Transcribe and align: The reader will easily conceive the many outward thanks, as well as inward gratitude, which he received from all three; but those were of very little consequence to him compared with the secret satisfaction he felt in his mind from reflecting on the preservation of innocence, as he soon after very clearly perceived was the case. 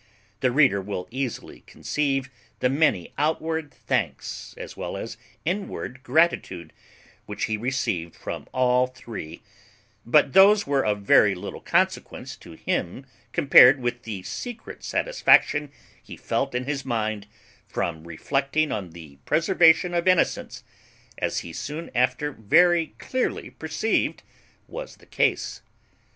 The 0.39 0.51
reader 0.51 0.81
will 0.81 1.07
easily 1.11 1.59
conceive 1.67 2.31
the 2.59 2.69
many 2.69 3.13
outward 3.19 3.71
thanks, 3.71 4.55
as 4.57 4.75
well 4.75 4.97
as 4.97 5.15
inward 5.45 6.01
gratitude, 6.01 6.73
which 7.27 7.43
he 7.43 7.55
received 7.55 8.15
from 8.15 8.47
all 8.51 8.87
three; 8.87 9.43
but 10.03 10.33
those 10.33 10.65
were 10.65 10.83
of 10.83 11.03
very 11.03 11.35
little 11.35 11.61
consequence 11.61 12.35
to 12.37 12.53
him 12.53 13.05
compared 13.31 13.79
with 13.79 14.01
the 14.01 14.23
secret 14.23 14.83
satisfaction 14.83 15.71
he 16.01 16.17
felt 16.17 16.55
in 16.55 16.63
his 16.65 16.83
mind 16.83 17.27
from 17.67 18.07
reflecting 18.07 18.71
on 18.71 18.93
the 18.93 19.17
preservation 19.17 19.93
of 19.93 20.07
innocence, 20.07 20.63
as 21.19 21.41
he 21.41 21.53
soon 21.53 21.91
after 21.93 22.31
very 22.31 22.95
clearly 22.97 23.51
perceived 23.51 24.23
was 24.67 24.95
the 24.95 25.05
case. 25.05 25.61